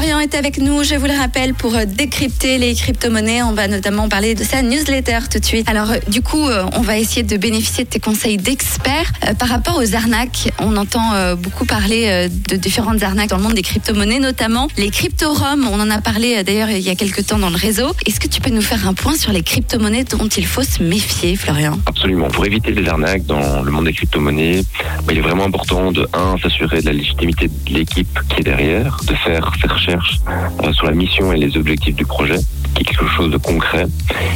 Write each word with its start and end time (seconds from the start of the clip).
Florian 0.00 0.20
est 0.20 0.34
avec 0.34 0.56
nous, 0.56 0.82
je 0.82 0.94
vous 0.94 1.04
le 1.04 1.18
rappelle, 1.18 1.52
pour 1.52 1.74
euh, 1.74 1.84
décrypter 1.84 2.56
les 2.56 2.74
crypto-monnaies. 2.74 3.42
On 3.42 3.52
va 3.52 3.68
notamment 3.68 4.08
parler 4.08 4.34
de 4.34 4.42
sa 4.42 4.62
newsletter 4.62 5.18
tout 5.30 5.38
de 5.38 5.44
suite. 5.44 5.68
Alors, 5.68 5.90
euh, 5.90 5.98
du 6.08 6.22
coup, 6.22 6.48
euh, 6.48 6.64
on 6.74 6.80
va 6.80 6.96
essayer 6.96 7.22
de 7.22 7.36
bénéficier 7.36 7.84
de 7.84 7.90
tes 7.90 8.00
conseils 8.00 8.38
d'experts. 8.38 9.12
par 9.38 9.48
rapport 9.48 9.76
aux 9.76 9.94
arnaques, 9.94 10.54
on 10.58 10.78
entend 10.78 11.34
beaucoup 11.36 11.66
parler 11.66 12.28
de 12.48 12.56
différentes 12.56 13.02
arnaques 13.02 13.28
dans 13.28 13.36
le 13.36 13.42
monde 13.42 13.54
des 13.54 13.62
crypto-monnaies, 13.62 14.20
notamment 14.20 14.68
les 14.78 14.88
crypto-roms. 14.88 15.68
On 15.70 15.78
en 15.78 15.90
a 15.90 16.00
parlé 16.00 16.42
d'ailleurs 16.44 16.70
il 16.70 16.80
y 16.80 16.88
a 16.88 16.94
quelques 16.94 17.26
temps 17.26 17.38
dans 17.38 17.50
le 17.50 17.56
réseau. 17.56 17.92
Est-ce 18.06 18.20
que 18.20 18.28
tu 18.28 18.40
peux 18.40 18.50
nous 18.50 18.62
faire 18.62 18.88
un 18.88 18.94
point 18.94 19.16
sur 19.16 19.32
les 19.32 19.42
crypto-monnaies 19.42 20.04
dont 20.04 20.28
il 20.28 20.46
faut 20.46 20.62
se 20.62 20.82
méfier, 20.82 21.36
Florian? 21.36 21.78
Absolument. 21.84 22.28
Pour 22.28 22.46
éviter 22.46 22.72
les 22.72 22.88
arnaques 22.88 23.26
dans 23.26 23.62
le 23.62 23.70
monde 23.70 23.84
des 23.84 23.92
crypto-monnaies, 23.92 24.62
bah, 25.04 25.12
il 25.12 25.18
est 25.18 25.22
vraiment 25.22 25.44
important 25.44 25.92
de, 25.92 26.08
un, 26.14 26.38
s'assurer 26.38 26.80
de 26.80 26.86
la 26.86 26.92
légitimité 26.92 27.48
de 27.48 27.74
l'équipe 27.74 28.18
qui 28.30 28.40
est 28.40 28.44
derrière, 28.44 28.98
de 29.06 29.14
faire 29.14 29.52
ses 29.60 29.68
euh, 29.96 30.72
sur 30.72 30.86
la 30.86 30.92
mission 30.92 31.32
et 31.32 31.36
les 31.36 31.56
objectifs 31.56 31.94
du 31.94 32.04
projet, 32.04 32.38
qui 32.74 32.82
est 32.82 32.84
quelque 32.84 33.08
chose 33.08 33.30
de 33.30 33.36
concret, 33.36 33.86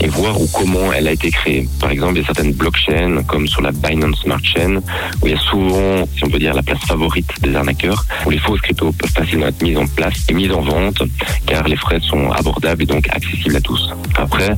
et 0.00 0.08
voir 0.08 0.40
où 0.40 0.46
comment 0.52 0.92
elle 0.92 1.08
a 1.08 1.12
été 1.12 1.30
créée. 1.30 1.68
Par 1.80 1.90
exemple, 1.90 2.14
il 2.16 2.20
y 2.20 2.22
a 2.22 2.26
certaines 2.26 2.52
blockchains, 2.52 3.22
comme 3.26 3.46
sur 3.46 3.62
la 3.62 3.72
Binance 3.72 4.20
Smart 4.22 4.40
Chain, 4.42 4.80
où 5.22 5.26
il 5.26 5.32
y 5.32 5.34
a 5.34 5.38
souvent, 5.38 6.06
si 6.16 6.24
on 6.24 6.30
peut 6.30 6.38
dire, 6.38 6.54
la 6.54 6.62
place 6.62 6.80
favorite 6.86 7.30
des 7.42 7.54
arnaqueurs, 7.54 8.04
où 8.26 8.30
les 8.30 8.38
fausses 8.38 8.60
cryptos 8.60 8.92
peuvent 8.92 9.10
facilement 9.10 9.46
être 9.46 9.62
mises 9.62 9.78
en 9.78 9.86
place 9.86 10.26
et 10.28 10.34
mises 10.34 10.52
en 10.52 10.62
vente, 10.62 11.02
car 11.46 11.66
les 11.66 11.76
frais 11.76 12.00
sont 12.00 12.30
abordables 12.30 12.82
et 12.82 12.86
donc 12.86 13.08
accessibles 13.10 13.56
à 13.56 13.60
tous. 13.60 13.90
Après, 14.16 14.50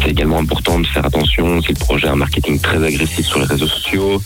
c'est 0.00 0.10
également 0.10 0.38
important 0.38 0.78
de 0.80 0.86
faire 0.86 1.04
attention 1.04 1.60
si 1.62 1.68
le 1.72 1.78
projet 1.78 2.08
a 2.08 2.12
un 2.12 2.16
marketing 2.16 2.58
très 2.60 2.82
agressif 2.84 3.26
sur 3.26 3.38
les 3.38 3.46
réseaux 3.46 3.66
sociaux, 3.66 4.20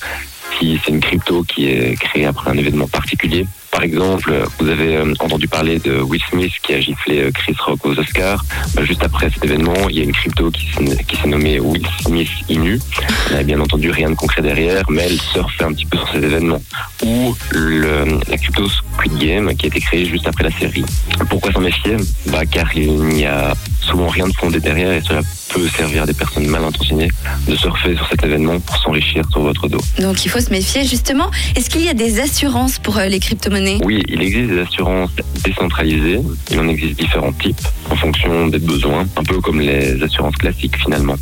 c'est 0.61 0.91
une 0.93 1.01
crypto 1.01 1.43
qui 1.45 1.69
est 1.69 1.97
créée 2.01 2.27
après 2.27 2.51
un 2.51 2.57
événement 2.57 2.89
particulier, 2.89 3.47
par 3.77 3.85
exemple, 3.85 4.33
vous 4.59 4.69
avez 4.69 4.97
euh, 4.97 5.13
entendu 5.19 5.49
parler 5.49 5.79
de 5.79 6.01
Will 6.01 6.23
Smith 6.31 6.53
qui 6.63 6.73
a 6.73 6.81
giflé 6.81 7.25
euh, 7.25 7.31
Chris 7.31 7.55
Rock 7.59 7.85
aux 7.85 7.99
Oscars. 7.99 8.43
Bah, 8.75 8.83
juste 8.87 9.05
après 9.05 9.29
cet 9.29 9.45
événement, 9.45 9.75
il 9.91 9.99
y 9.99 10.01
a 10.01 10.05
une 10.05 10.15
crypto 10.15 10.51
qui 10.51 11.17
s'est 11.17 11.29
nommée 11.29 11.61
Will 11.61 11.87
Smith 12.01 12.31
Inu. 12.49 12.81
Elle 13.29 13.37
n'a 13.37 13.43
bien 13.43 13.61
entendu 13.61 13.91
rien 13.91 14.09
de 14.09 14.15
concret 14.15 14.41
derrière, 14.41 14.91
mais 14.91 15.03
elle 15.03 15.21
surfe 15.21 15.61
un 15.61 15.75
petit 15.75 15.85
peu 15.85 15.99
sur 15.99 16.09
cet 16.11 16.25
événement. 16.25 16.63
Ou 17.05 17.37
la 17.53 18.39
crypto 18.39 18.67
Squid 18.67 19.19
Game 19.19 19.55
qui 19.55 19.67
a 19.67 19.69
été 19.69 19.81
créée 19.81 20.07
juste 20.07 20.27
après 20.27 20.45
la 20.45 20.53
série. 20.53 20.87
Pourquoi 21.29 21.53
s'en 21.53 21.61
méfier? 21.61 21.97
Bah, 22.29 22.47
Car 22.47 22.75
il 22.75 22.95
n'y 22.95 23.27
a 23.27 23.53
souvent 23.83 24.09
rien 24.09 24.27
de 24.27 24.33
fondé 24.33 24.59
derrière 24.59 24.93
et 24.93 25.03
cela 25.03 25.21
peut 25.57 25.69
servir 25.69 26.03
à 26.03 26.07
des 26.07 26.15
personnes 26.15 26.47
mal 26.47 26.63
intentionnées 26.65 27.11
de 27.49 27.57
surfer 27.57 27.97
sur 27.97 28.07
cet 28.09 28.25
événement 28.25 28.61
pour 28.61 28.77
s'enrichir 28.77 29.25
sur 29.31 29.41
votre 29.41 29.69
dos. 29.69 29.81
Donc 30.01 30.25
il 30.25 30.29
faut 30.29 30.41
se 30.41 30.51
méfier 30.51 30.85
justement. 30.85 31.31
Est-ce 31.55 31.71
qu'il 31.71 31.83
y 31.83 31.89
a 31.89 31.95
des 31.95 32.21
assurances 32.21 32.79
pour 32.79 32.99
euh, 32.99 33.07
les 33.07 33.19
crypto-monnaies? 33.19 33.79
Oui, 33.85 34.03
il 34.09 34.23
existe 34.23 34.51
des 34.51 34.61
assurances 34.61 35.11
décentralisées. 35.45 36.21
Il 36.51 36.61
en 36.61 36.69
existe 36.69 36.99
différents 36.99 37.33
types 37.33 37.61
en 37.91 37.97
fonction 37.97 38.49
des 38.49 38.59
besoins, 38.59 39.07
un 39.17 39.25
peu 39.25 39.41
comme 39.41 39.61
les 39.61 40.03
assurances 40.03 40.37
classiques 40.37 40.77
finalement. 40.77 41.17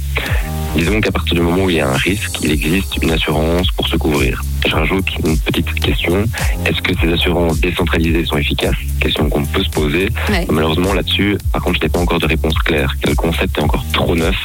Disons 0.74 1.00
qu'à 1.00 1.12
partir 1.12 1.34
du 1.34 1.40
moment 1.40 1.64
où 1.64 1.70
il 1.70 1.76
y 1.76 1.80
a 1.80 1.88
un 1.88 1.96
risque, 1.96 2.40
il 2.42 2.50
existe 2.50 2.96
une 3.02 3.12
assurance 3.12 3.68
pour 3.76 3.86
se 3.88 3.96
couvrir. 3.96 4.42
Je 4.66 4.74
rajoute 4.74 5.06
une 5.24 5.38
petite 5.38 5.72
question. 5.74 6.24
Est-ce 6.66 6.82
que 6.82 6.92
ces 7.00 7.12
assurances 7.12 7.60
décentralisées 7.60 8.24
sont 8.24 8.38
efficaces? 8.38 8.74
Question 9.00 9.28
qu'on 9.28 9.44
peut 9.44 9.62
se 9.62 9.70
poser. 9.70 10.08
Malheureusement, 10.50 10.92
là-dessus, 10.94 11.38
par 11.52 11.62
contre, 11.62 11.78
je 11.78 11.84
n'ai 11.84 11.90
pas 11.90 12.00
encore 12.00 12.18
de 12.18 12.26
réponse 12.26 12.54
claire. 12.64 12.92
Le 13.06 13.14
concept 13.14 13.58
est 13.58 13.62
encore 13.62 13.84
trop 13.92 14.16
neuf. 14.16 14.36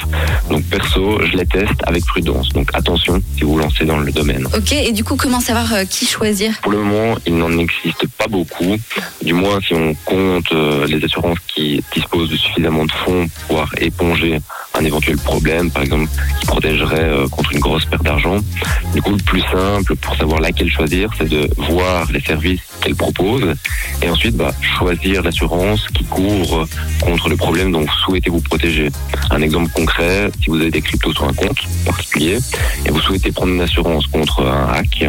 Donc, 0.49 0.63
perso, 0.65 1.19
je 1.25 1.37
les 1.37 1.45
teste 1.45 1.81
avec 1.87 2.05
prudence. 2.05 2.49
Donc, 2.49 2.69
attention 2.73 3.21
si 3.35 3.43
vous 3.43 3.53
vous 3.53 3.59
lancez 3.59 3.85
dans 3.85 3.97
le 3.97 4.11
domaine. 4.11 4.45
Ok, 4.55 4.71
et 4.73 4.91
du 4.91 5.03
coup, 5.03 5.15
comment 5.15 5.39
savoir 5.39 5.73
euh, 5.73 5.85
qui 5.85 6.05
choisir? 6.05 6.59
Pour 6.61 6.71
le 6.71 6.79
moment, 6.79 7.15
il 7.25 7.37
n'en 7.37 7.57
existe 7.57 8.07
pas 8.17 8.27
beaucoup. 8.27 8.77
Du 9.23 9.33
moins, 9.33 9.59
si 9.61 9.73
on 9.73 9.95
compte 10.05 10.51
euh, 10.51 10.85
les 10.85 11.03
assurances 11.03 11.39
qui 11.47 11.83
disposent 11.93 12.29
de 12.29 12.37
suffisamment 12.37 12.85
de 12.85 12.91
fonds 12.91 13.27
pour 13.27 13.43
pouvoir 13.47 13.69
éponger 13.79 14.39
un 14.79 14.85
éventuel 14.85 15.17
problème, 15.17 15.69
par 15.69 15.83
exemple, 15.83 16.09
qui 16.39 16.45
protégerait 16.45 17.09
euh, 17.09 17.27
contre 17.27 17.51
une 17.51 17.59
grosse 17.59 17.85
perte 17.85 18.03
d'argent. 18.03 18.37
Du 18.93 19.01
coup, 19.01 19.11
le 19.11 19.23
plus 19.23 19.41
simple 19.41 19.95
pour 19.97 20.15
savoir 20.15 20.39
laquelle 20.39 20.69
choisir, 20.69 21.09
c'est 21.17 21.27
de 21.27 21.49
voir 21.57 22.09
les 22.11 22.21
services 22.21 22.61
qu'elle 22.81 22.95
propose 22.95 23.55
et 24.01 24.09
ensuite 24.09 24.35
bah, 24.35 24.53
choisir 24.77 25.21
l'assurance 25.21 25.85
qui 25.93 26.05
couvre 26.05 26.67
contre 27.01 27.29
le 27.29 27.35
problème 27.35 27.71
dont 27.71 27.81
vous 27.81 27.97
souhaitez 28.05 28.29
vous 28.29 28.41
protéger. 28.41 28.89
Un 29.31 29.41
exemple 29.41 29.69
concret, 29.71 30.31
si 30.41 30.49
vous 30.49 30.55
avez 30.55 30.71
des 30.71 30.81
cryptos 30.81 31.13
sur 31.13 31.25
un 31.25 31.33
compte 31.33 31.59
particulier 31.85 32.37
et 32.85 32.89
vous 32.89 33.01
souhaitez 33.01 33.31
prendre 33.31 33.53
une 33.53 33.61
assurance 33.61 34.07
contre 34.07 34.43
un 34.43 34.73
hack, 34.73 35.05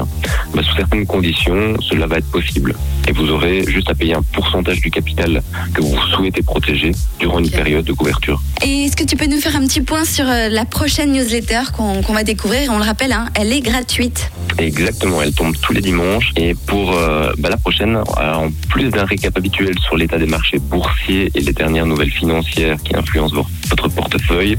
bah, 0.54 0.62
sous 0.62 0.76
certaines 0.76 1.06
conditions, 1.06 1.76
cela 1.80 2.06
va 2.06 2.18
être 2.18 2.30
possible. 2.30 2.74
Et 3.08 3.12
vous 3.12 3.30
aurez 3.30 3.64
juste 3.66 3.90
à 3.90 3.94
payer 3.94 4.14
un 4.14 4.22
pourcentage 4.22 4.80
du 4.80 4.90
capital 4.90 5.42
que 5.74 5.82
vous 5.82 5.96
souhaitez 6.14 6.42
protéger 6.42 6.92
durant 7.18 7.38
une 7.38 7.50
période 7.50 7.84
de 7.84 7.92
couverture. 7.92 8.40
Et 8.64 8.84
est-ce 8.84 8.96
que 8.96 9.04
tu 9.04 9.16
peux 9.16 9.26
nous 9.26 9.40
faire 9.40 9.56
un 9.56 9.66
petit 9.66 9.80
point 9.80 10.04
sur 10.04 10.28
euh, 10.28 10.48
la 10.48 10.64
prochaine 10.64 11.12
newsletter 11.12 11.60
qu'on 11.76 12.12
va 12.12 12.24
découvrir? 12.24 12.70
On 12.72 12.78
le 12.78 12.84
rappelle, 12.84 13.12
hein, 13.12 13.28
elle 13.34 13.52
est 13.52 13.60
gratuite. 13.60 14.30
Exactement, 14.58 15.22
elle 15.22 15.32
tombe 15.32 15.56
tous 15.60 15.72
les 15.72 15.80
dimanches. 15.80 16.32
Et 16.36 16.54
pour 16.54 16.92
euh, 16.92 17.32
bah, 17.38 17.48
la 17.48 17.56
prochaine, 17.56 17.96
euh, 17.96 18.34
en 18.34 18.50
plus 18.68 18.90
d'un 18.90 19.04
récap 19.04 19.36
habituel 19.36 19.74
sur 19.78 19.96
l'état 19.96 20.18
des 20.18 20.26
marchés 20.26 20.58
boursiers 20.58 21.30
et 21.34 21.40
les 21.40 21.52
dernières 21.52 21.86
nouvelles 21.86 22.10
financières 22.10 22.76
qui 22.82 22.94
influencent 22.94 23.34
votre 23.70 23.88
portefeuille, 23.88 24.58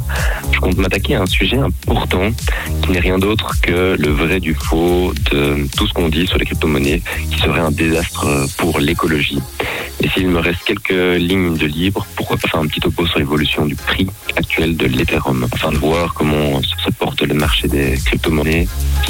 je 0.52 0.60
compte 0.60 0.78
m'attaquer 0.78 1.16
à 1.16 1.22
un 1.22 1.26
sujet 1.26 1.58
important 1.58 2.32
qui 2.84 2.92
n'est 2.92 3.00
rien 3.00 3.20
d'autre 3.20 3.54
que 3.62 3.96
le 3.98 4.10
vrai 4.10 4.40
du 4.40 4.56
faux 4.56 5.14
de 5.32 5.68
tout 5.78 5.88
ce 5.88 5.94
qu'on 5.94 6.10
dit 6.10 6.28
sur 6.28 6.38
les 6.38 6.46
crypto-monnaies, 6.46 7.02
qui 7.30 7.40
serait 7.40 7.60
un 7.60 7.72
désastre 7.72 8.28
pour 8.58 8.80
l'écologie. 8.80 9.40
Et 10.04 10.10
s'il 10.10 10.30
me 10.30 10.40
reste 10.40 10.64
quelques 10.66 11.20
lignes 11.20 11.56
de 11.56 11.68
libre, 11.68 12.08
pourquoi 12.16 12.38
pas 12.38 12.48
faire 12.48 12.62
un 12.62 12.66
petit 12.66 12.80
topo 12.80 13.06
sur 13.06 13.20
l'évolution 13.20 13.66
du 13.66 13.76
prix 13.76 14.08
actuel 14.36 14.76
de 14.76 14.88
l'Ethereum, 14.88 15.48
afin 15.52 15.72
de 15.72 15.78
voir 15.78 16.16
comment 16.16 16.60
se 16.62 16.90
porte 16.98 17.22
le 17.22 17.36
marché 17.36 17.68
des 17.68 18.00
crypto-monnaies 18.06 18.68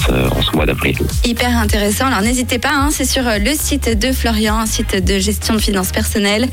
en 0.09 0.41
ce 0.41 0.51
mois 0.55 0.65
d'avril. 0.65 0.97
Hyper 1.23 1.57
intéressant. 1.57 2.07
Alors 2.07 2.21
n'hésitez 2.21 2.59
pas, 2.59 2.73
hein, 2.73 2.89
c'est 2.91 3.05
sur 3.05 3.23
le 3.23 3.53
site 3.53 3.97
de 3.97 4.11
Florian, 4.11 4.57
un 4.57 4.65
site 4.65 5.05
de 5.05 5.19
gestion 5.19 5.53
de 5.53 5.59
finances 5.59 5.91
personnelles, 5.91 6.49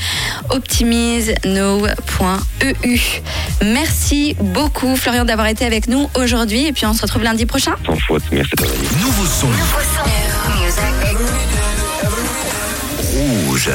optimiseno.eu. 0.50 3.00
Merci 3.64 4.36
beaucoup 4.40 4.96
Florian 4.96 5.24
d'avoir 5.24 5.48
été 5.48 5.64
avec 5.64 5.88
nous 5.88 6.08
aujourd'hui 6.14 6.66
et 6.66 6.72
puis 6.72 6.86
on 6.86 6.92
se 6.92 7.02
retrouve 7.02 7.22
lundi 7.22 7.46
prochain. 7.46 7.74
Sans 7.84 7.96
faute, 7.96 8.22
merci 8.30 8.52
de 8.56 8.64
Nouveau 9.02 9.26
son. 9.26 9.48
Nouveau 9.48 9.80
son. 9.96 10.08
Rouge. 13.50 13.70